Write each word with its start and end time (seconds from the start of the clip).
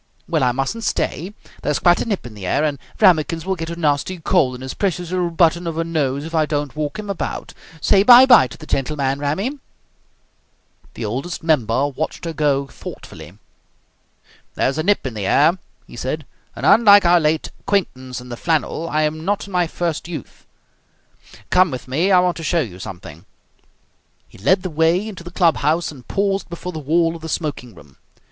Well, 0.27 0.41
I 0.43 0.51
mustn't 0.51 0.83
stay. 0.83 1.35
There's 1.61 1.77
quite 1.77 2.01
a 2.01 2.05
nip 2.05 2.25
in 2.25 2.33
the 2.33 2.47
air, 2.47 2.63
and 2.63 2.79
Rammikins 2.99 3.45
will 3.45 3.53
get 3.55 3.69
a 3.69 3.75
nasty 3.75 4.17
cold 4.17 4.55
in 4.55 4.61
his 4.61 4.73
precious 4.73 5.11
little 5.11 5.29
button 5.29 5.67
of 5.67 5.77
a 5.77 5.83
nose 5.83 6.25
if 6.25 6.33
I 6.33 6.47
don't 6.47 6.75
walk 6.75 6.97
him 6.97 7.07
about. 7.07 7.53
Say 7.81 8.01
'Bye 8.01 8.25
bye' 8.25 8.47
to 8.47 8.57
the 8.57 8.65
gentleman, 8.65 9.19
Rammy!" 9.19 9.59
The 10.95 11.05
Oldest 11.05 11.43
Member 11.43 11.87
watched 11.89 12.25
her 12.25 12.33
go 12.33 12.65
thoughtfully. 12.65 13.37
"There 14.55 14.67
is 14.67 14.79
a 14.79 14.81
nip 14.81 15.05
in 15.05 15.13
the 15.13 15.27
air," 15.27 15.59
he 15.85 15.95
said, 15.95 16.25
"and, 16.55 16.65
unlike 16.65 17.05
our 17.05 17.19
late 17.19 17.51
acquaintance 17.59 18.19
in 18.19 18.29
the 18.29 18.37
flannel, 18.37 18.89
I 18.89 19.03
am 19.03 19.23
not 19.23 19.45
in 19.45 19.53
my 19.53 19.67
first 19.67 20.07
youth. 20.07 20.47
Come 21.51 21.69
with 21.69 21.87
me, 21.87 22.11
I 22.11 22.19
want 22.21 22.37
to 22.37 22.43
show 22.43 22.61
you 22.61 22.79
something." 22.79 23.25
He 24.27 24.39
led 24.39 24.63
the 24.63 24.71
way 24.71 25.07
into 25.07 25.23
the 25.23 25.29
club 25.29 25.57
house, 25.57 25.91
and 25.91 26.07
paused 26.07 26.49
before 26.49 26.71
the 26.71 26.79
wall 26.79 27.15
of 27.15 27.21
the 27.21 27.29
smoking 27.29 27.75
room. 27.75 27.97